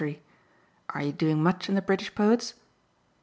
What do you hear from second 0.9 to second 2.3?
you doing much in the British